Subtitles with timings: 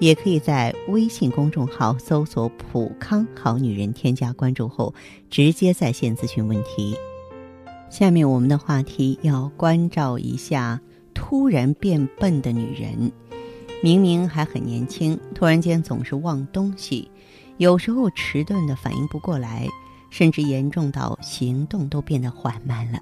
[0.00, 4.92] 也可以在微信公众号搜索“普康好女人”，添加关注后
[5.28, 6.96] 直接在线咨询问题。
[7.90, 10.80] 下面我们的话题要关照一下
[11.12, 13.12] 突然变笨的女人。
[13.82, 17.10] 明明还很年轻，突然间总是忘东西，
[17.58, 19.68] 有时候迟钝的反应不过来，
[20.08, 23.00] 甚至严重到行动都变得缓慢了。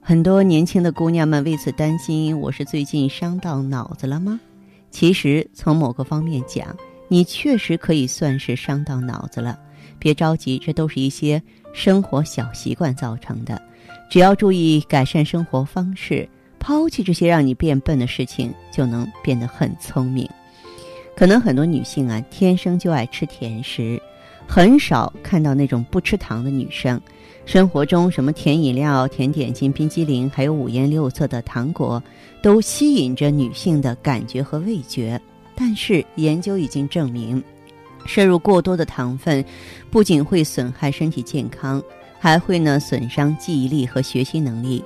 [0.00, 4.40] 很多年轻的姑娘们为此担心：我是最近伤到脑子了吗？
[4.92, 6.76] 其实，从某个方面讲，
[7.08, 9.58] 你确实可以算是伤到脑子了。
[9.98, 13.60] 别着急，这都是一些生活小习惯造成的。
[14.10, 20.28] 只要注意改善生活方式，抛弃这些让你变笨的事情，就能变得很聪明。
[21.16, 24.00] 可能很多女性啊，天生就爱吃甜食，
[24.46, 27.00] 很少看到那种不吃糖的女生。
[27.44, 32.00] 生活中什么甜饮料、甜点心、冰激凌，还有五颜六色的糖果，
[32.40, 35.20] 都吸引着女性的感觉和味觉。
[35.56, 37.42] 但是研究已经证明，
[38.06, 39.44] 摄入过多的糖分，
[39.90, 41.82] 不仅会损害身体健康，
[42.20, 44.84] 还会呢损伤记忆力和学习能力。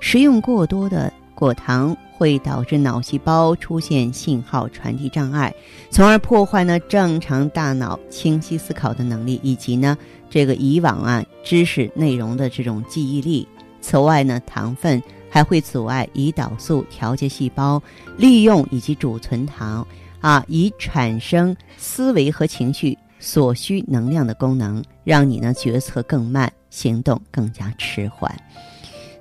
[0.00, 5.54] 食用过多的果糖会导致脑细胞出现信号传递障碍，
[5.88, 9.96] 从而破坏呢正常大脑清晰思考的能力，以及呢。
[10.28, 13.46] 这个以往啊知识内容的这种记忆力。
[13.80, 15.00] 此外呢，糖分
[15.30, 17.80] 还会阻碍胰岛素调节细胞
[18.16, 19.86] 利用以及储存糖
[20.20, 28.34] 啊，以产生思维和情绪所需能量的功能，让你呢决策更慢，行动更加迟缓。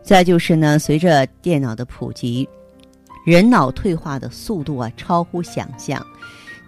[0.07, 2.47] 再就是呢，随着电脑的普及，
[3.25, 6.01] 人脑退化的速度啊超乎想象。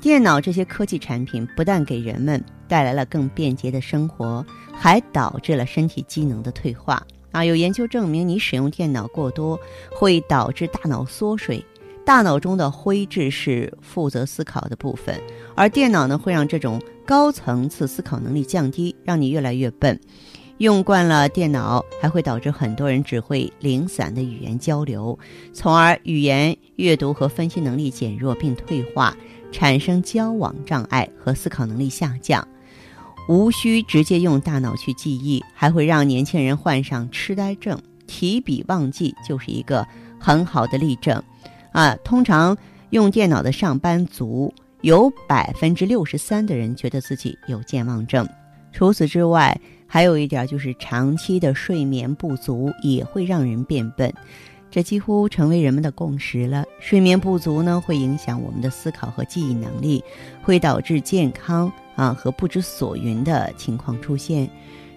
[0.02, 7.02] 电脑这些科技产品不但给人们带来了更便捷的生活，还导致了身体机能的退化
[7.32, 7.46] 啊！
[7.46, 9.58] 有研究证明，你使用电脑过多
[9.90, 11.64] 会导致大脑缩水。
[12.06, 15.18] 大脑中的灰质是负责思考的部分，
[15.56, 19.98] 而电脑呢会让这种高层次思考能力降低，让你越来越笨。
[20.60, 25.18] 用惯了电脑，还会导致很多人只会零散的语言交流，
[25.52, 29.16] 从而语言阅读和分析能力减弱并退化。
[29.52, 32.48] 产生交往障碍和思考能力下降，
[33.28, 39.84] 无需直接用大脑去记忆，还会让年轻人患上痴呆症、提笔忘记，就是一个
[40.20, 41.20] 很好的例证。
[41.72, 42.56] 啊，通常
[42.92, 48.30] 用电脑的上班族，有百分之六十三的人觉得自己有健忘症。
[48.72, 49.60] 除此之外，
[49.92, 54.14] 还有一点就是长期的睡眠不足也会让人变笨。
[54.72, 56.64] 这几乎成为人们的共识了。
[56.80, 60.04] 睡眠不足呢，会影响我们的思考和记忆能力，
[60.44, 64.48] 会导致健康啊和不知所云的情况出现。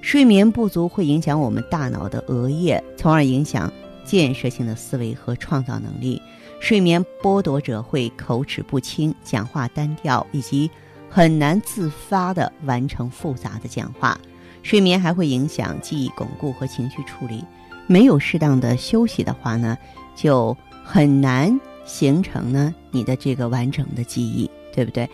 [0.02, 3.72] 睡眠不足会影响我们大脑的额叶，从而影响
[4.04, 6.20] 建设性的思维和创造能力。
[6.60, 10.70] 睡眠剥夺者会口齿不清、讲话单调，以及
[11.08, 14.20] 很难自发地完成复杂的讲话。
[14.62, 17.44] 睡眠还会影响记忆巩固和情绪处理。
[17.86, 19.76] 没有适当的休息的话呢，
[20.14, 25.08] 就很难形成呢你的这个完整的记忆，对不对？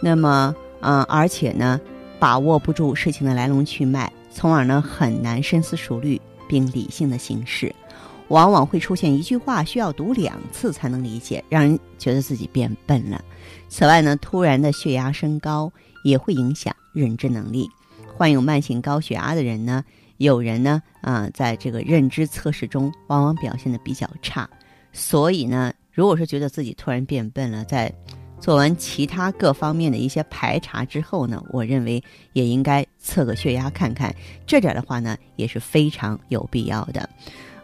[0.00, 1.80] 那么，嗯，而且呢，
[2.18, 7.74] 把握不住事情的来龙去脉，从而呢很难深思熟虑并理性的行事，
[8.28, 13.22] 往往会出现一句话需要读两次才能理解，让人觉得自己变笨了。
[13.68, 15.70] 此外呢，突然的血压升高
[16.04, 17.68] 也会影响认知能力，
[18.16, 19.84] 患有慢性高血压的人呢。
[20.18, 24.48] 有人呢，啊，在这个认知测试中，往往表现的比较差，
[24.92, 27.92] 所以呢，如果说觉得自己突然变笨了，在
[28.38, 32.02] 做完其他各方面的一些排查之后呢，我认为
[32.32, 34.14] 也应该测个血压看看，
[34.46, 37.10] 这点的话呢，也是非常有必要的。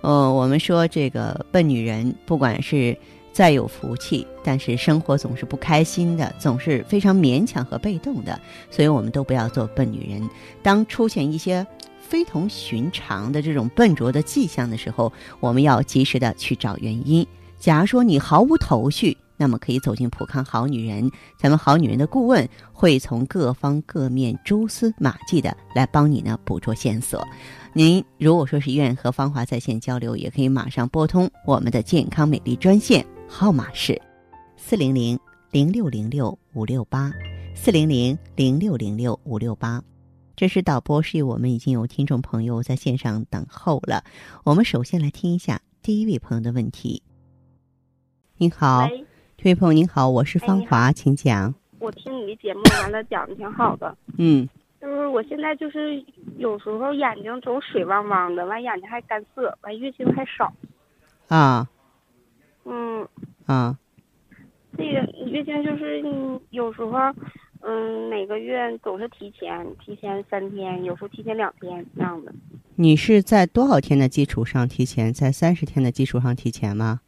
[0.00, 2.99] 呃，我们说这个笨女人，不管是
[3.32, 8.38] 再有福气，但是生活总是不开心的，总是非常勉强和被动的，
[8.71, 10.29] 所以我们都不要做笨女人。
[10.62, 11.67] 当出现一些
[12.00, 17.27] 非同寻常的这种笨拙的迹象的时候，我们要及时的去找原因。
[17.59, 27.27] 假如说你毫无头绪，那么可以走进普康好女人，咱们好女人的顾问会从各方各面蛛丝马迹的来帮你呢捕捉线索。
[27.73, 33.99] 您如果说是愿意和芳华在线交流，也可以马上拨通我们的健康美丽专线，号码是
[34.56, 35.19] 四零零
[35.53, 37.12] 零六零六五六八
[37.55, 39.81] 四零零零六零六五六八。
[40.35, 44.03] 这是导播示意我们已经有听众朋友在线上等候了。
[44.44, 47.03] 我们首先来听一下第一位朋友的问题。
[48.37, 48.88] 您好，
[49.38, 51.55] 这位朋友您好，我是芳华，请讲。
[51.79, 53.97] 我听你的节目完了，讲的挺好的。
[54.19, 54.47] 嗯。
[54.81, 56.05] 就是我现在就是
[56.37, 60.53] 有时候眼睛总水汪汪的，完眼睛还干涩，完月经还少。
[61.29, 61.69] 啊。
[62.64, 63.06] 嗯。
[63.46, 63.78] 啊。
[64.76, 66.00] 这个月经就是
[66.50, 66.98] 有时候，
[67.60, 72.32] 嗯，每个月总是提前，提前三天，有时候提前两天这样的。
[72.76, 75.12] 你是在多少天的基础上提前？
[75.12, 77.00] 在三十天的基础上提前吗？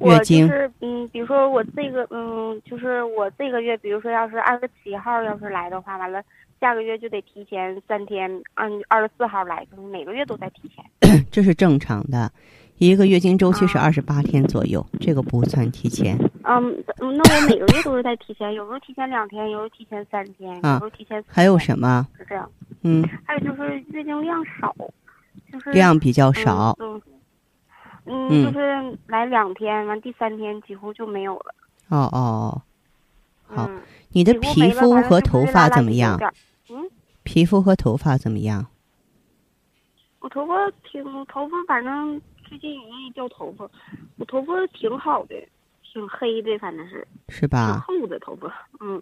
[0.00, 6.22] 我就是嗯，比如说我这个嗯，就是我这个月，比如说要是二十七号要是来的话，完了
[6.58, 10.84] 下个月就得提前三天，按二十四号来，每个月都在提前。
[11.30, 12.32] 这是正常的，
[12.80, 16.16] 一个月经周期是二十八天左右，这个不算提前。
[16.44, 21.22] 嗯，那我每个月都是在提前，有时候提前两天，有时候提前三天，有时候提前。
[21.28, 22.08] 还有什么？
[22.16, 22.50] 是这样。
[22.80, 23.06] 嗯。
[23.26, 24.74] 还有就是月经量少，
[25.52, 26.74] 就是量比较少。
[28.06, 31.54] 嗯，就是来两天，完第三天几乎就没有了。
[31.90, 32.62] 哦哦，
[33.44, 33.70] 好，
[34.08, 36.18] 你的皮肤和头发怎么样？
[36.70, 36.88] 嗯，
[37.24, 38.66] 皮肤和头发怎么样？
[40.20, 40.54] 我头发
[40.90, 42.20] 挺，头发反正
[42.50, 43.64] 最近容易掉头发。
[44.18, 45.36] 我头发挺好的，
[45.84, 47.06] 挺黑的，反正是。
[47.28, 47.84] 是吧？
[47.86, 49.00] 挺厚的头发，嗯。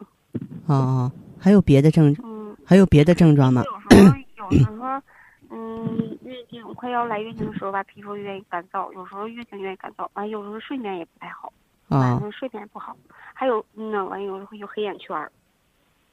[0.66, 2.14] 哦哦，还有别的症？
[2.22, 2.54] 嗯。
[2.66, 3.64] 还有别的症状吗？
[3.64, 4.10] 有时
[4.42, 5.02] 候，有时候。
[5.50, 11.50] 嗯，月经快要来月经的时候吧，皮肤愿意干燥；有时候月经愿意干燥，完有时候睡眠也不太好，
[11.88, 12.94] 晚上睡眠不好，
[13.32, 15.32] 还有嗯呢，完有时候有黑眼圈儿，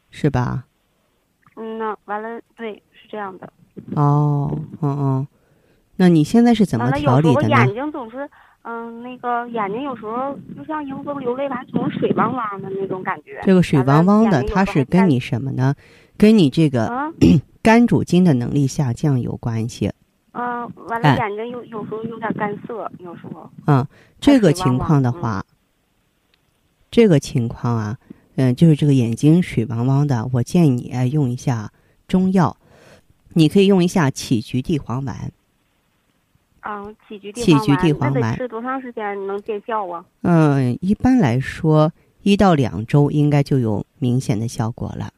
[0.10, 0.64] 是吧？
[1.58, 3.52] 嗯呢，完了，对，是这样的。
[3.98, 5.28] 哦，嗯嗯，
[5.96, 7.50] 那你现在是怎么调理的呢？
[7.50, 8.30] 眼睛总是，
[8.64, 13.40] 嗯，那个眼睛有时候就像迎风流泪完，总是水汪汪的那种感觉。
[13.44, 15.76] 这个水汪汪的，它是跟你什么呢？
[16.18, 17.12] 跟你这个。
[17.66, 19.92] 肝主筋的能力下降有关系。
[20.34, 23.50] 嗯，完了，眼睛有有时候有点干涩，有时候。
[23.66, 23.84] 嗯，
[24.20, 25.44] 这个情况的话，
[26.92, 27.98] 这个情况啊，
[28.36, 31.72] 嗯，就是这个眼睛水汪汪的，我建议你用一下
[32.08, 32.56] 中药，
[33.34, 35.32] 你可以用一下杞菊地黄丸。
[36.68, 40.04] 嗯，杞菊地杞菊地黄丸吃多长时间能见效啊？
[40.24, 41.92] 嗯，一般来说，
[42.24, 45.12] 一到两周应该就有明显的效果了。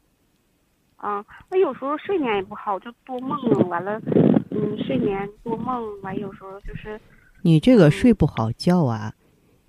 [0.98, 3.38] 啊，那有时候睡眠也不好，就多梦，
[3.70, 3.98] 完了，
[4.50, 7.00] 嗯，睡眠多梦，完有时候就是。
[7.40, 9.14] 你这个睡不好觉啊，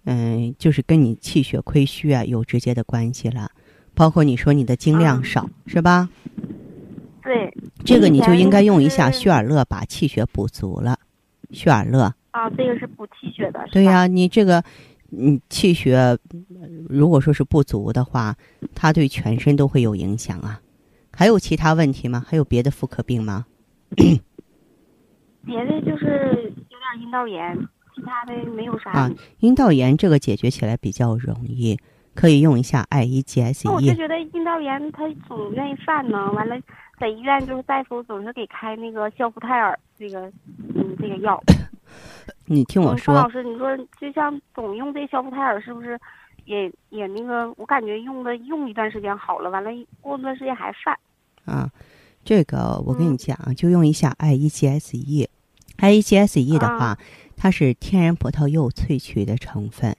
[0.03, 3.49] 嗯，就是跟你气血亏虚啊有直接的关系了，
[3.93, 6.09] 包括你说你的精量少，是吧？
[7.23, 7.53] 对。
[7.85, 10.97] 这个你就应该用一下血尔乐，把气血补足了。
[11.51, 12.13] 血尔乐。
[12.31, 13.67] 啊，这个是补气血的。
[13.71, 14.63] 对呀，你这个，
[15.11, 16.17] 嗯，气血
[16.87, 18.35] 如果说是不足的话，
[18.75, 20.61] 它对全身都会有影响啊。
[21.11, 22.23] 还有其他问题吗？
[22.27, 23.45] 还有别的妇科病吗？
[23.95, 27.57] 别的就是有点阴道炎，
[27.95, 28.91] 其他的没有啥。
[28.91, 31.77] 啊，阴道炎这个解决起来比较容易，
[32.15, 33.71] 可以用一下 I E G S E。
[33.71, 36.55] 我就觉得阴道炎它总愿意犯呢，完了
[36.99, 40.31] 在医院就是大夫总是给开那个肖夫泰尔这个
[40.75, 41.41] 嗯这个药。
[42.45, 45.99] 你听我说，老师，你说就像总用这肖夫泰尔是不是
[46.45, 47.51] 也也那个？
[47.57, 49.69] 我感觉用的用一段时间好了，完了
[50.01, 50.97] 过段时间还犯。
[51.45, 51.69] 啊，
[52.23, 56.97] 这个我跟你讲，就用一下 I E G S E，I E G S E 的话，
[57.37, 59.95] 它是天然葡萄柚萃取的成分，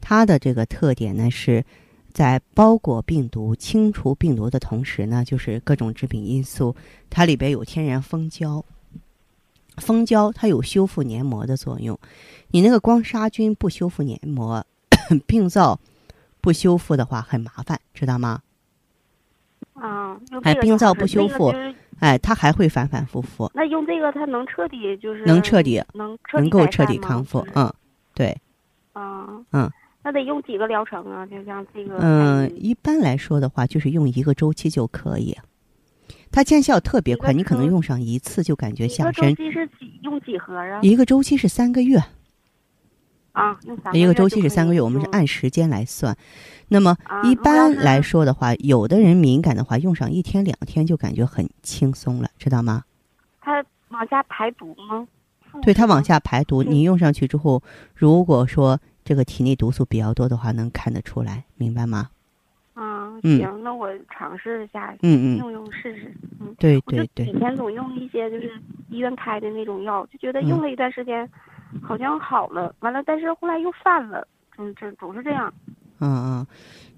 [0.00, 1.64] 它的这个特点呢是
[2.12, 6.74] 在包裹病毒、清除病毒的同时呢，就是各种致病因素，
[7.08, 8.64] 它里边有天然蜂胶，
[9.76, 11.98] 蜂胶它有修复黏膜的作用，
[12.48, 14.64] 你那个光杀菌不修复黏膜，
[15.26, 15.78] 病灶
[16.40, 18.42] 不修复的话很麻烦，知道吗？
[19.74, 21.54] 啊，哎，病灶不修复，
[22.00, 23.50] 哎，它还会反反复复。
[23.54, 27.72] 那用这个，它能彻底就是能彻底能能够彻底康复，嗯，
[28.14, 28.36] 对，
[28.92, 29.70] 啊，嗯，
[30.02, 31.26] 那得用几个疗程啊？
[31.26, 35.36] 就像这个，嗯，一般来说的话，就是用一个周期就可以。
[36.32, 39.30] 它见效特别快，你可能用上一次就感觉下身。
[39.30, 40.80] 一个周期是几用几盒啊？
[40.82, 42.02] 一个周期是三个月。
[43.32, 43.58] 啊，
[43.92, 46.16] 一个周期是三个月，我们是按时间来算。
[46.68, 52.84] 那么一般来说的话，有的人敏感的话，用上一天两天就感觉很轻松了，知道吗？
[53.40, 55.06] 它往下排毒吗？
[55.62, 56.62] 对，它往下排毒。
[56.62, 57.62] 你用上去之后，
[57.94, 58.80] 如果说
[59.10, 62.10] 这个体内毒素比较多的话，能看得出来，明白吗？
[62.74, 66.14] 啊，行，那我尝试一下，嗯嗯，用用试试。
[66.38, 67.26] 嗯，对对对。
[67.26, 68.52] 以前总用一些就是
[68.88, 71.28] 医院开的那种药，就觉得用了一段时间。
[71.82, 74.24] 好像好了，完了，但是后来又犯了，
[74.54, 75.52] 总总总是这样。
[75.98, 76.46] 嗯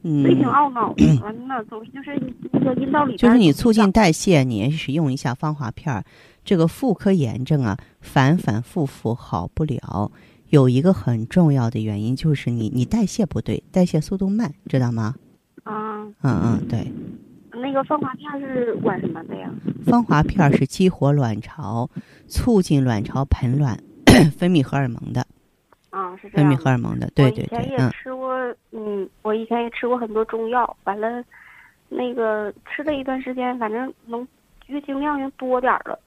[0.03, 2.21] 嗯，嗯挺懊恼的，完了总是就是
[2.53, 6.05] 那个阴道里就是你促进代谢，你使用一下芳华片儿。
[6.45, 10.13] 这个妇科炎症啊，反反复复好不了，
[10.53, 15.15] 有一个很重要的原因就是你你代谢不对，代谢速度慢，知道吗？
[15.65, 16.93] 啊，嗯嗯，对。
[17.59, 19.51] 那个芳华片是管什么的呀？
[19.87, 21.89] 芳华片是激活卵巢，
[22.27, 23.79] 促进卵巢盆卵
[24.37, 25.27] 分泌荷尔蒙的。
[25.89, 27.59] 啊，是这样分泌荷尔蒙的，对对对。
[27.59, 31.25] 我以前也吃过，嗯，我以前也吃过很多中药，完了，
[31.89, 34.29] 那个吃了一段时间，反正能
[34.67, 35.99] 月经量又多点了。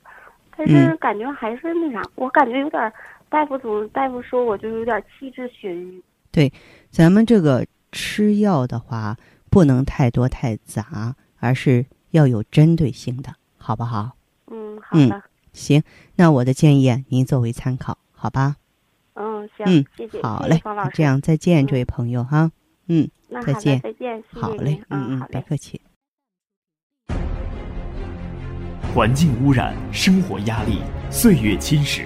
[0.56, 2.94] 但是感觉还是那啥，我感觉有点，
[3.30, 6.02] 大夫总大夫说我就有点气滞血瘀。
[6.32, 6.52] 对，
[6.90, 9.18] 咱们这个吃药的话，
[9.50, 14.16] 不能太多太杂，而是要有针对性的，好不好？
[14.48, 15.22] 嗯，好的。
[15.54, 15.82] 行，
[16.16, 18.58] 那我的建议您作为参考，好吧？
[19.14, 20.62] 嗯，行，嗯，谢谢，好嘞，
[20.94, 22.52] 这样再见，这位朋友哈，
[22.88, 23.10] 嗯，
[23.46, 25.80] 再见，再见，好嘞，嗯嗯，别客气。
[28.94, 30.80] 环境污染、生活压力、
[31.10, 32.06] 岁月侵蚀，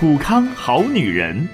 [0.00, 1.46] 普康好女人。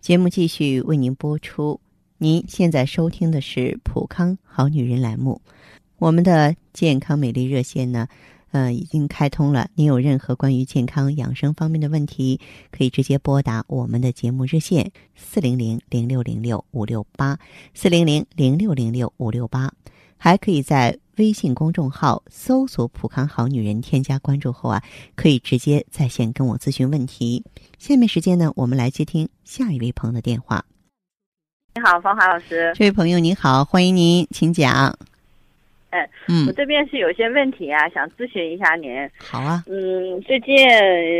[0.00, 1.80] 节目继续为您播出。
[2.16, 5.40] 您现在收听的是普康好女人栏目。
[5.98, 8.08] 我们的健康美丽热线呢，
[8.50, 9.70] 呃，已经开通了。
[9.76, 12.40] 您有任何关于健康养生方面的问题，
[12.72, 17.38] 可以直接拨打我们的节目热线四零零零六零六五六八
[17.74, 19.72] 四零零零六零六五六八。
[20.16, 24.82] 还可以在微信公众号搜索“普康好女人”，添加关注后啊，
[25.16, 27.44] 可以直接在线跟我咨询问题。
[27.78, 30.64] 下面时间呢，我们来接听下一位朋友的电话。
[31.74, 32.72] 你好，芳华老师。
[32.74, 34.96] 这位朋友您好，欢迎您，请讲。
[35.90, 39.08] 哎，嗯，我这边是有些问题啊，想咨询一下您。
[39.18, 39.62] 好啊。
[39.66, 40.54] 嗯，最近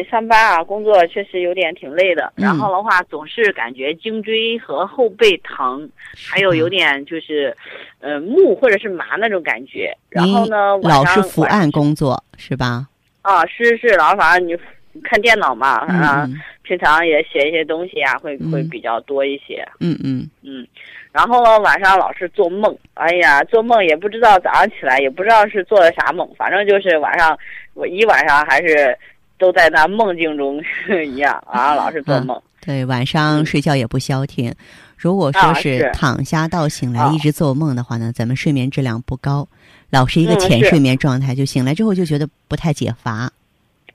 [0.05, 2.31] 上班啊，工作确实有点挺累的。
[2.37, 5.89] 然后的话，总是感觉颈椎和后背疼，
[6.31, 7.57] 还有有点就是，
[8.01, 9.91] 呃，木或者是麻那种感觉。
[10.11, 12.87] 然后呢，老是伏案工作是吧？
[13.23, 14.55] 啊，是是，老反正你
[15.03, 16.29] 看电脑嘛，啊，
[16.63, 19.67] 平常也写一些东西啊，会会比较多一些。
[19.81, 20.67] 嗯嗯嗯。
[21.11, 27.37] 然后呢，晚上老是做梦，哎呀，做梦也不知道早上起来也不知道是做的啥梦，反正就是晚上
[27.75, 28.97] 我一晚上还是
[29.39, 30.63] 都在那梦境中
[31.07, 32.41] 一样啊，老是做梦。
[32.61, 34.55] 对，晚上睡觉也不消停。
[34.97, 39.49] 如果说是躺下到醒来一直做梦的话呢，咱们睡眠质量不高，
[39.91, 43.31] 老是一个浅睡眠状态，就醒来之后就觉得不太解乏。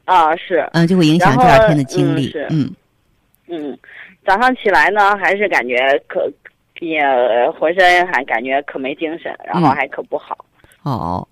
[0.05, 0.67] 啊，是。
[0.73, 2.33] 嗯，就会影响第二天的精力。
[2.49, 2.73] 嗯。
[3.47, 3.77] 嗯，
[4.25, 5.77] 早上起来呢，还是感觉
[6.07, 6.27] 可。
[6.79, 7.01] 也
[7.51, 10.37] 浑身还感觉可没精神，然后还可不好。
[10.83, 11.27] 哦，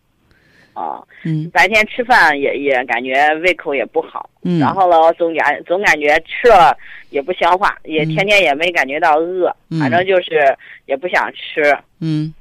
[0.73, 4.29] 哦，嗯，白天吃饭也也感觉胃口也不好。
[4.43, 6.75] 嗯，然后了，总感总感觉吃了
[7.09, 10.55] 也不消化，也天天也没感觉到饿，反正就是
[10.85, 11.77] 也不想吃。
[11.99, 12.33] 嗯。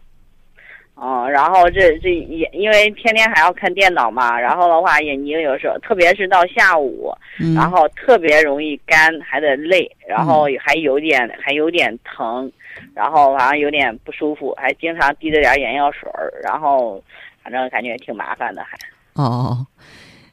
[0.95, 7.11] 哦，然后这这也因为天天还要看电脑嘛，然后的话眼睛有时候，特别是到下午，
[7.57, 12.53] 然后特别容易干，还得累，然后还有点还有点疼，
[12.95, 17.03] 然后反正有点不舒服，还经常滴着点眼药水儿，然后
[17.43, 18.79] 反正感觉挺麻烦的还。
[19.15, 19.67] 哦，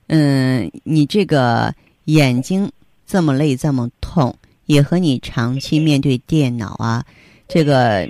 [0.07, 1.73] 嗯，你这个
[2.05, 2.71] 眼睛
[3.05, 4.35] 这么累这么痛，
[4.65, 7.03] 也和你长期面对电脑啊，
[7.47, 8.07] 这个。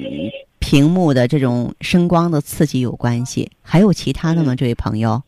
[0.60, 4.54] 屏幕的这种声光的刺激有关系，还有其他的吗？
[4.54, 5.22] 这位朋友？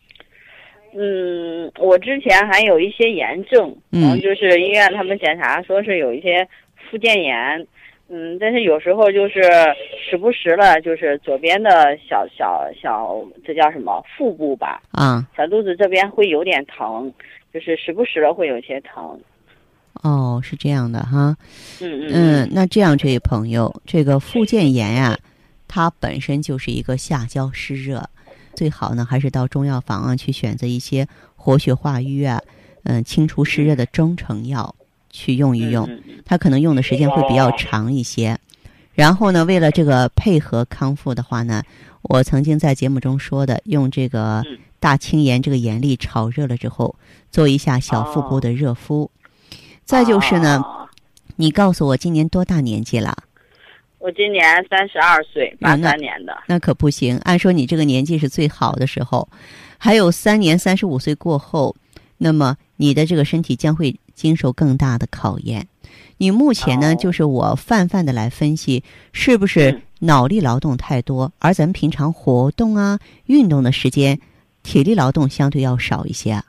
[0.94, 6.46] 嗯，我之前还有一些炎症，嗯，就是医院他们检查说是有一些
[6.90, 7.66] 附件炎，
[8.10, 9.42] 嗯，但是有时候就是
[10.10, 14.82] 时不时的，就是左边的小小小，这叫什么腹部吧？
[14.92, 17.14] 啊，小肚子这边会有点疼，
[17.54, 19.20] 就是时不时的会有些疼。
[20.02, 21.36] 哦，是这样的哈。
[21.82, 25.18] 嗯嗯嗯，那这样，这位朋友，这个附件炎呀。
[25.72, 28.10] 它本身就是一个下焦湿热，
[28.56, 32.42] 最好呢还是到中药房啊去选择一些活血化瘀啊，
[32.86, 34.74] 嗯，清除湿热的中成药
[35.10, 35.90] 去用一用，
[36.26, 38.38] 它可能用的时间会比较长一些。
[38.94, 41.64] 然后呢，为了这个配合康复的话呢，
[42.02, 44.44] 我曾经在节目中说的，用这个
[44.80, 46.96] 大青盐这个盐粒炒热了之后，
[47.32, 49.10] 做一下小腹部的热敷。
[49.86, 50.64] 再就是呢，
[51.38, 53.18] 你告诉我今年多大年纪了？
[54.00, 56.38] 我今年三十二岁，八三年的。
[56.48, 59.28] 那可不行，按说你这个年纪是最好的时候，
[59.78, 61.76] 还有三年，三十五岁过后，
[62.18, 65.66] 那么你的这个身体将会经受更大的考验。
[66.18, 68.84] 你目前呢，就是我泛泛的来分析，
[69.14, 74.20] 是不是脑力劳动太多，而咱们平常活动啊、运动的时间，
[74.62, 76.44] 体力劳动相对要少一些。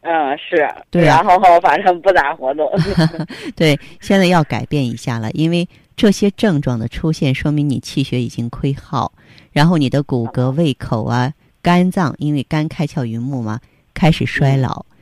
[0.00, 2.66] 嗯，是对，然后反正不咋活动。
[3.54, 9.12] 对，现在要改变一下了，因为这些症状的出现，说明你气血已经亏耗，
[9.52, 11.32] 然后你的骨骼、胃口啊、
[11.62, 13.60] 肝脏，因为肝开窍于目嘛，
[13.92, 14.70] 开始衰老。
[14.78, 14.93] 嗯，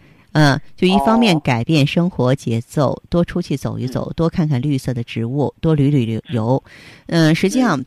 [0.76, 6.62] 就一方面改变生活节奏，多出去走一走，多看看绿色的植物，多旅旅旅游。
[7.06, 7.84] 嗯，实际上，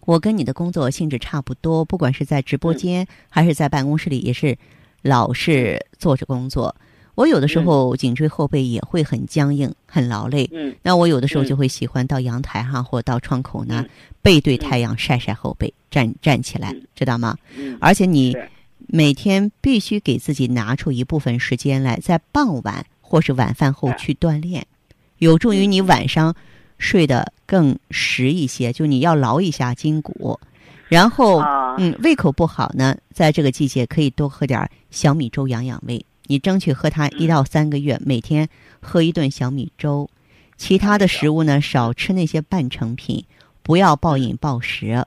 [0.00, 4.56] 我跟你的工作性质差不多，不管是在直播间还是在办公室里，也是。
[5.04, 6.76] 老是坐着工作，
[7.16, 10.48] 我有的时候颈椎后背也会很僵硬、很劳累。
[10.52, 13.84] 嗯，那我有的时候就会喜欢到阳台哈，或到窗口呢，
[14.22, 17.36] 背对太阳晒晒后背，站站起来，知道吗？
[17.56, 17.76] 嗯。
[17.80, 18.32] 而且你
[18.94, 24.66] 每天必须给自己拿出一部分时间来，在傍晚或是晚饭后去锻炼，
[25.16, 26.34] 有助于你晚上
[26.76, 28.70] 睡得更实一些。
[28.70, 30.38] 就你要劳一下筋骨。
[30.88, 31.40] 然后，
[31.78, 36.04] 嗯，胃口不好呢，在这个季节可以多喝点小米粥养养胃。
[36.26, 38.46] 你争取喝它一到三个月，每天
[38.82, 40.10] 喝一顿小米粥。
[40.58, 43.24] 其他的食物呢，少吃那些半成品，
[43.62, 45.06] 不要暴饮暴食。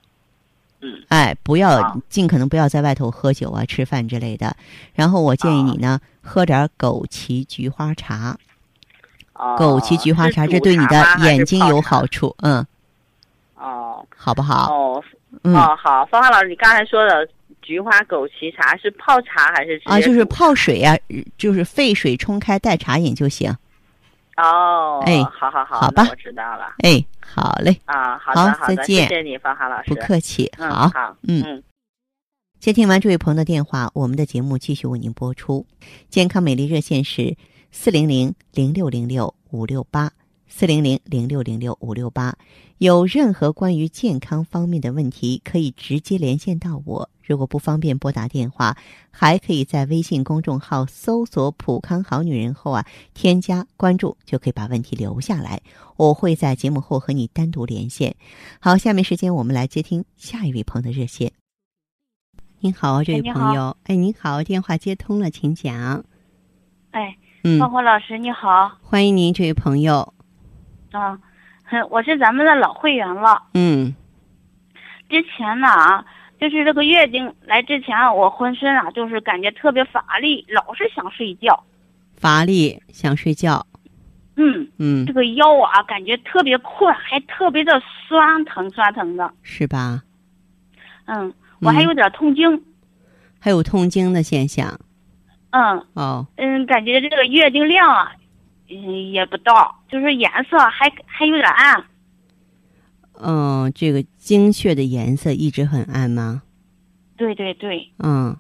[0.85, 4.55] 嗯，哎，不要尽可能不要在外头喝酒啊、吃饭之类的。
[4.93, 8.37] 然后我建议你呢，喝点枸杞菊花茶。
[9.33, 12.35] 枸杞菊花茶这对你的眼睛有好处。
[12.41, 12.65] 嗯。
[13.55, 14.05] 哦。
[14.15, 14.71] 好不好？
[14.71, 15.03] 哦。
[15.43, 17.27] 哦，好，芳芳老师，你刚才说的
[17.61, 19.81] 菊花枸杞茶是泡茶还是？
[19.85, 20.97] 啊，就是泡水呀，
[21.37, 23.53] 就是沸水冲开代茶饮就行。
[24.37, 26.75] 哦，哎，好好好，好吧，我知道了。
[26.79, 27.79] 哎，好嘞。
[27.85, 29.07] 啊，好的，好的，再见。
[29.07, 29.93] 谢谢你，方涵老师。
[29.93, 30.51] 不客气。
[30.57, 31.63] 好，好，嗯。
[32.59, 35.65] 接听完这位朋友的电话，我们的节目继续为您播出。
[36.09, 37.37] 健康美丽热线是
[37.71, 40.11] 四零零零六零六五六八。
[40.57, 42.33] 四零零零六零六五六八，
[42.77, 47.09] 有任何关于健康方面的问题，可以直接连线到我。
[47.21, 48.77] 如果不方便拨打电话，
[49.11, 55.61] 还可以在微信公众号搜索“普康好女人”后啊，添加关注，就可以把问题留下来。
[55.97, 58.15] 我会在节目后和你单独连线。
[58.61, 61.33] 好，下面时间我们来接听下一位朋友的热线。
[62.61, 66.05] 您好，这位朋友，哎，您好，电话接通了，请讲。
[66.91, 67.13] 哎，
[67.43, 70.14] 嗯，芳华老师，你好，欢迎您，这位朋友。
[70.99, 71.19] 啊，
[71.89, 73.43] 我是咱们的老会员了。
[73.53, 73.95] 嗯，
[75.09, 76.05] 之前呢啊，
[76.39, 81.63] 就是这个月经来之前，我浑身啊就是感觉特别乏力，老是想睡觉。
[82.15, 83.65] 乏力想睡觉。
[84.37, 89.31] 嗯嗯，这个腰啊感觉特别困，还特别的酸疼酸疼的。
[89.43, 90.01] 是吧？
[91.05, 92.63] 嗯，我还有点痛经。
[93.39, 94.79] 还有痛经的现象。
[95.51, 95.85] 嗯。
[95.93, 96.27] 哦。
[96.37, 98.11] 嗯，感觉这个月经量啊。
[98.83, 101.83] 嗯，也不到，就是颜色还还有点暗。
[103.21, 106.41] 嗯，这个精血的颜色一直很暗吗？
[107.15, 107.89] 对对对。
[107.99, 108.35] 嗯。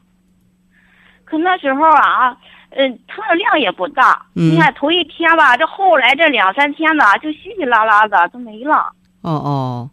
[1.23, 2.37] 可那时候啊，
[2.71, 4.25] 嗯，它的量也不大。
[4.35, 4.51] 嗯。
[4.51, 8.93] 你看头一天吧，这后来这两三天呢，就稀稀拉拉的都没了。
[9.21, 9.89] 哦哦。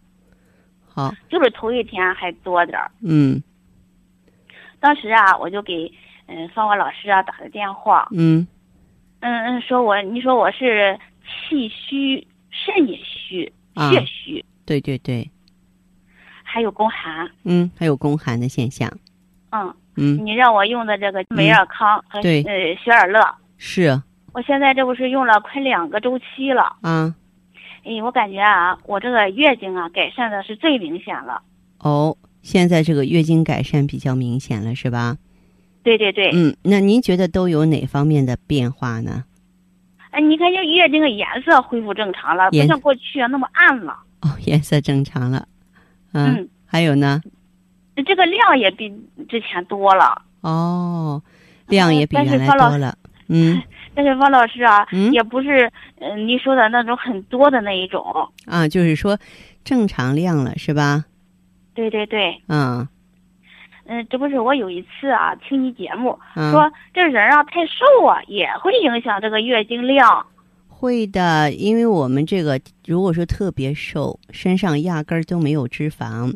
[0.87, 1.13] 好。
[1.29, 2.91] 就是头一天还多点儿。
[3.01, 3.41] 嗯。
[4.81, 5.89] 当时啊，我就给
[6.27, 8.09] 嗯芳华老师啊打的电话。
[8.11, 8.45] 嗯。
[9.23, 15.29] 嗯嗯，说我你说我是气虚、肾也虚、血虚，对对对，
[16.43, 18.91] 还有宫寒，嗯，还有宫寒的现象，
[19.51, 19.73] 嗯。
[19.95, 23.21] 嗯，你让我用的这个美尔康和呃雪尔乐，
[23.59, 24.01] 是，
[24.33, 27.13] 我现在这不是用了快两个周期了，啊，
[27.83, 31.43] 哎，我感觉啊，我这个月经啊改善的是最明显了，
[31.77, 35.15] 哦，现在这个月经改善比较明显了，是吧？
[35.83, 39.25] 对对对，嗯，那您觉得都有哪方面的变化呢？
[40.11, 43.97] 哎，你看这月经的颜色恢复正常了，不像过去那么暗了。
[44.21, 45.47] 哦， 颜色正常了。
[46.13, 47.21] 嗯，还有呢？
[48.05, 48.89] 这个量也比
[49.27, 50.21] 之前多了。
[50.41, 51.21] 哦，
[51.67, 52.97] 量也比原来多了。
[53.27, 53.61] 嗯。
[53.95, 58.03] 但是方老师啊，也不是嗯你说的那种很多的那一种。
[58.45, 59.19] 啊，就是说
[59.63, 61.05] 正常量了，是吧？
[61.75, 62.41] 对对对。
[62.47, 62.87] 嗯。
[63.85, 66.17] 嗯，这不是我有一次啊，听你节目
[66.51, 70.25] 说这人啊太瘦啊，也会影响这个月经量。
[70.67, 76.33] 会的，因为我们这个如果说特别瘦，身上压根儿都没有脂肪，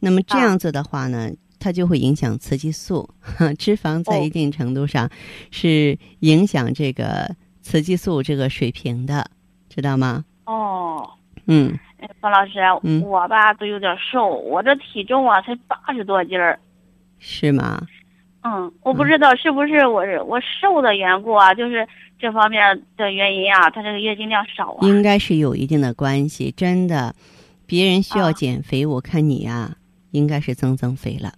[0.00, 3.08] 那么这样子的话呢，它就会影响雌激素。
[3.58, 5.08] 脂肪在一定程度上
[5.50, 9.30] 是影响这个雌激素这个水平的，
[9.68, 10.24] 知道吗？
[10.46, 11.10] 哦。
[11.46, 11.78] 嗯。
[12.18, 12.58] 方老师，
[13.04, 16.58] 我吧都有点瘦，我这体重啊才八十多斤儿。
[17.20, 17.86] 是吗？
[18.42, 21.86] 嗯，我不知道是不是我我瘦的缘故啊，就是
[22.18, 24.78] 这方面的原因啊，他这个月经量少啊。
[24.88, 27.14] 应该是有一定的关系，真的。
[27.66, 29.76] 别人需要减肥，我看你呀，
[30.10, 31.34] 应该是增增肥了。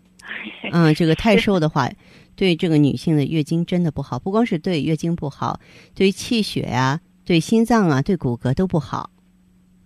[0.72, 1.90] 嗯，这个太瘦的话，
[2.34, 5.60] 对这个女性的月经真的不好，不光是对月经不好，
[5.94, 9.10] 对气血呀、对心脏啊、对骨骼都不好。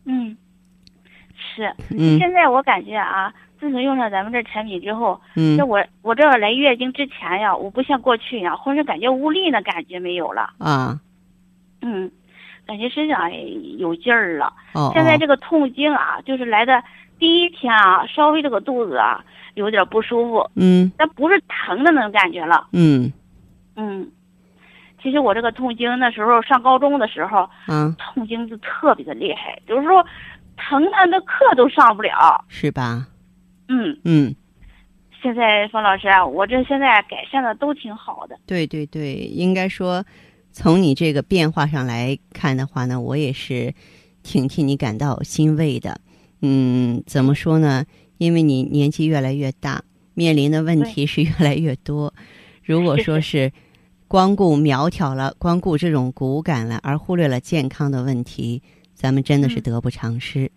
[0.04, 0.37] 嗯，
[1.34, 1.74] 是。
[1.90, 2.18] 嗯。
[2.20, 3.34] 现在我感觉啊，
[3.64, 10.50] 自从用上咱们这产品之后，嗯，这我我这来月经之前呀，我不像过去一样，浑身感觉无力的感觉没有了。
[10.59, 11.00] 啊。
[11.81, 12.11] 嗯。
[12.66, 13.31] 感觉身上
[13.79, 14.53] 有劲儿了。
[14.74, 14.90] 哦。
[14.94, 16.83] 现在这个痛经啊，就是来的
[17.18, 19.24] 第一天啊，稍微这个肚子啊
[19.55, 20.50] 有点不舒服。
[20.57, 20.92] 嗯。
[20.98, 22.66] 但不是疼的那种感觉了。
[22.72, 23.11] 嗯。
[23.77, 24.07] 嗯。
[25.03, 30.05] 其实我这个痛经那时候上高中的时候，嗯，痛经就特别的厉害，就是说
[30.57, 32.44] 疼的那课都上不了。
[32.48, 33.07] 是吧？
[33.68, 33.98] 嗯。
[34.05, 34.35] 嗯。
[35.22, 38.38] 现在方老师啊，我这现在改善的都挺好的。
[38.46, 40.05] 对对对，应该说。
[40.57, 43.74] 从你这个变化上来看的话呢，我也是
[44.22, 46.00] 挺替你感到欣慰的。
[46.42, 47.85] 嗯，怎么说呢？
[48.18, 49.83] 因为你年纪越来越大，
[50.14, 52.14] 面临的问题是越来越多。
[52.62, 53.50] 如果说是
[54.07, 58.62] 光顾苗条了， 光顾这种骨感了，而忽略了健康的问题，
[58.94, 60.48] 咱们真的是得不偿失。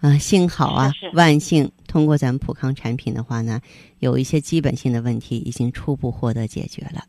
[0.00, 3.60] 啊，幸好啊，万幸，通过咱们普康产品的话呢，
[3.98, 7.02] 有一些基本性的问题已经初步获得解决了。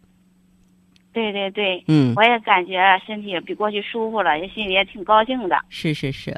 [1.11, 5.57] 对对对，嗯，我也感觉身体比过去舒服了，也心里也挺高兴的。
[5.69, 6.31] 是是是，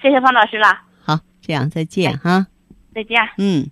[0.00, 0.80] 谢谢方老师了。
[1.00, 2.46] 好，这样再见哈。
[2.94, 3.16] 再见。
[3.38, 3.68] 嗯。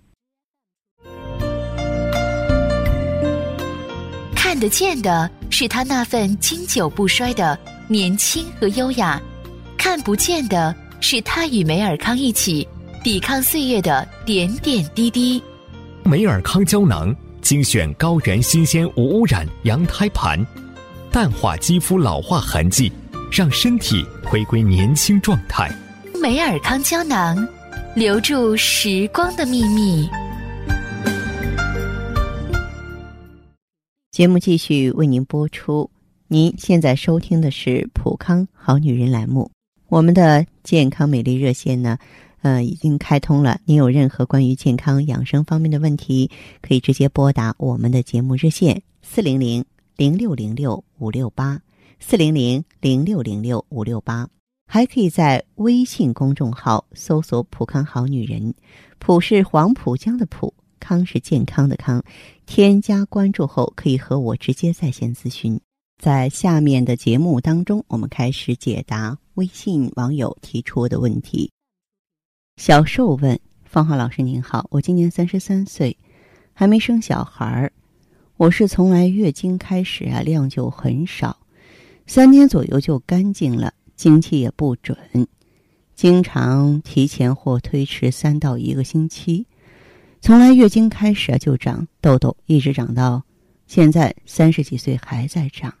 [4.35, 9.21] 看得见的是他那份经久不衰的年轻和优雅，
[9.77, 10.73] 看不见的
[11.07, 12.67] 是他与梅尔康一起
[13.03, 15.39] 抵抗岁月的点点滴滴。
[16.03, 17.15] 梅尔康胶囊。
[17.43, 20.43] 精选高原新鲜无污染羊胎盘，
[21.11, 22.91] 淡化肌肤老化痕迹，
[23.31, 25.71] 让身体回归年轻状态。
[26.19, 27.37] 梅尔康胶囊，
[27.95, 30.09] 留住时光的秘密。
[34.11, 35.87] 节目继续为您播出。
[36.27, 39.51] 您现在收听的是《普康好女人》栏目，
[39.87, 41.97] 我们的健康美丽热线呢？
[42.41, 43.59] 呃，已经开通了。
[43.65, 46.29] 您有任何关于健康养生方面的问题，
[46.61, 51.59] 可以直接拨打我们的节目热线四零零零六零六五六八
[51.99, 54.27] 四零零零六零六五六八，
[54.67, 58.53] 还可以在微信公众号搜索“浦康好女人”，
[58.99, 62.03] 浦是黄浦江的浦，康是健康的康。
[62.45, 65.59] 添加关注后，可以和我直接在线咨询。
[65.99, 71.51] 在下面的节目当中，我们开始解答微信网友提出的问题。
[72.57, 75.97] 小寿问方浩老师您好，我今年三十三岁，
[76.53, 77.71] 还没生小孩儿。
[78.37, 81.37] 我是从来月经开始啊量就很少，
[82.07, 84.97] 三天左右就干净了，经期也不准，
[85.95, 89.45] 经常提前或推迟三到一个星期。
[90.21, 93.21] 从来月经开始啊就长痘痘，一直长到
[93.67, 95.73] 现在三十几岁还在长，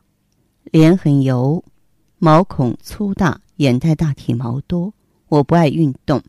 [0.65, 1.63] 脸很油，
[2.19, 4.93] 毛孔粗大，眼袋大，体毛多。
[5.27, 6.21] 我不爱运动。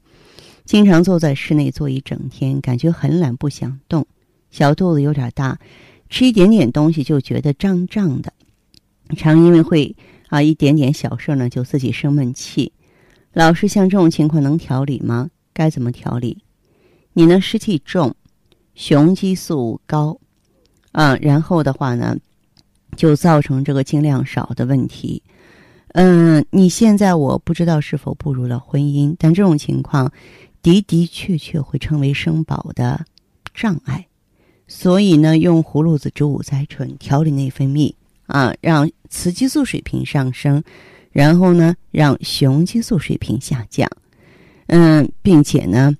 [0.65, 4.07] 经常坐在室内坐一整天，感觉很懒，不想动。
[4.51, 5.59] 小肚子有点大，
[6.09, 8.33] 吃一点点东西就觉得胀胀的。
[9.17, 9.95] 常因为会
[10.29, 12.73] 啊一点点小事呢就自己生闷气。
[13.33, 15.31] 老师，像这种情况能调理吗？
[15.53, 16.39] 该怎么调理？
[17.13, 18.15] 你呢湿气重，
[18.75, 20.19] 雄激素高，
[20.93, 22.17] 啊，然后的话呢，
[22.97, 25.23] 就造成这个经量少的问题。
[25.99, 30.13] 嗯，你现在我不知道是否步入了婚姻，但这种情况。
[30.63, 33.05] 的的确确会成为生宝的
[33.55, 34.05] 障碍，
[34.67, 37.95] 所以呢，用葫芦籽植物甾醇调理内分泌
[38.27, 40.61] 啊，让雌激素水平上升，
[41.13, 43.89] 然后呢，让雄激素水平下降。
[44.67, 45.95] 嗯，并且呢，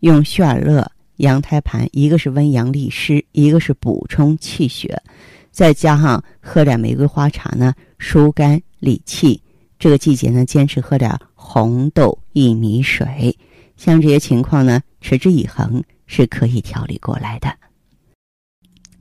[0.00, 5.02] 用血尔乐羊胎盘，一个是温阳利湿，一个是补充气血，
[5.50, 9.41] 再加上喝点玫瑰花茶呢，疏肝理气。
[9.82, 13.36] 这个季节呢，坚持喝点红豆薏米水。
[13.76, 17.52] 像这些情况呢，持之以恒是可以调理过来的。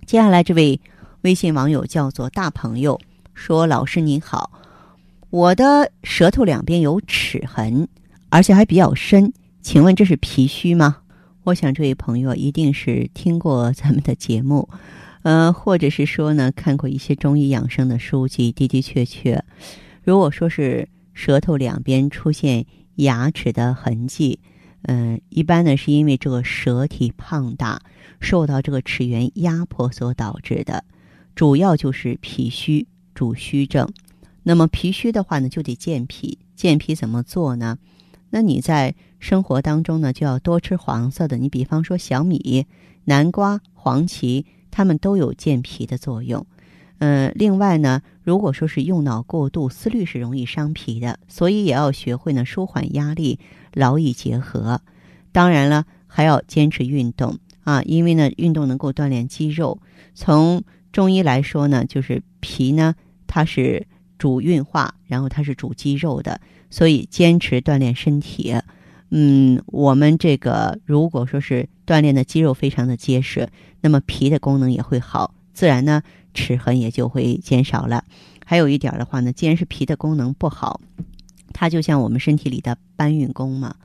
[0.08, 0.82] 接下来这位
[1.22, 3.00] 微信网友叫做大朋友
[3.36, 4.50] 说：“老师您好，
[5.30, 7.88] 我的舌头两边有齿痕，
[8.30, 10.98] 而且还比较深，请问这是脾虚吗？”
[11.46, 14.68] 我想这位朋友一定是听过咱们的节目，
[15.22, 18.52] 呃，或者是说呢看过一些中医养生的书籍。
[18.52, 19.44] 的的确确，
[20.04, 22.66] 如果说是舌头两边出现。
[22.96, 24.38] 牙齿的痕迹，
[24.84, 27.82] 嗯，一般呢是因为这个舌体胖大，
[28.20, 30.84] 受到这个齿源压迫所导致的，
[31.34, 32.86] 主要就是脾虚
[33.16, 33.90] 主虚症。
[34.44, 36.38] 那么脾虚的话呢，就得健脾。
[36.56, 37.78] 健脾怎么做呢？
[38.30, 41.38] 那你在生活当中呢，就要多吃黄色的。
[41.38, 42.68] 你比方说小米、
[43.06, 46.46] 南瓜、黄芪，它们都有健脾的作用。
[47.02, 53.40] 嗯，另外呢，如果说是用脑过度、思虑是容易伤脾的，所以也要学会呢舒缓压力，
[53.74, 54.82] 劳逸结合。
[55.32, 59.80] 当然了，还要坚持运动啊，因为呢，运动能够锻炼肌肉。
[60.14, 62.96] 从中医来说呢，就是脾呢，
[63.28, 63.88] 它是。
[64.22, 68.54] 主运化，然后它是主肌肉的，所以坚持锻炼身体。
[69.10, 73.50] 嗯，我们这个如果说是锻炼的肌肉非常的结实，
[73.82, 78.04] 那么脾的功能也会好，自然呢齿痕也就会减少了。
[78.46, 80.82] 还有一点的话呢，既然是脾的功能不好，
[81.54, 83.76] 它就像我们身体里的搬运工嘛。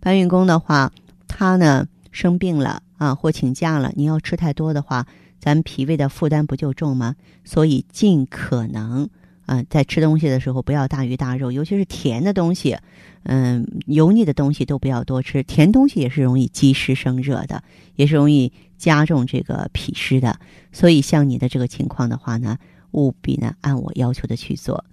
[0.00, 0.92] 搬运工的话，
[1.28, 5.06] 他呢生病了啊，或请假了，你要吃太多的话，
[5.38, 7.16] 咱脾胃的负担不就重吗？
[7.44, 9.08] 所以尽可能。
[9.44, 12.78] 啊，在吃东西的时候不要大鱼大肉，尤其是甜的东西，
[13.24, 15.42] 嗯，油腻的东西都不要多吃。
[15.42, 17.62] 甜东西也是容易积湿生热的，
[17.96, 18.52] 也是容易
[18.82, 20.40] 加重这个脾湿的。
[20.72, 22.58] 所以像你的这个情况的话呢，
[22.90, 24.84] 务必呢按我要求的去做。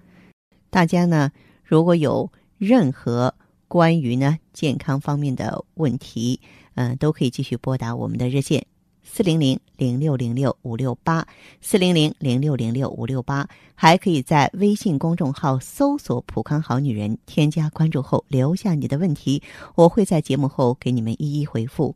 [0.69, 1.31] 大家呢
[1.63, 3.33] 如果有任何
[3.67, 6.39] 关于呢健康方面的问题，
[6.75, 8.63] 嗯，都可以继续拨打我们的热线。
[9.11, 11.25] 四零零零六零六五六八，
[11.61, 19.41] 四零零零六零六五六八，还可以在微信公众号搜索“普康好女人”，添加关注后留下你的问题，
[19.73, 21.95] 我会在节目后给你们一一回复。